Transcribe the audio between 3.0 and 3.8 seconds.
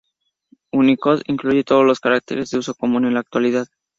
en la actualidad.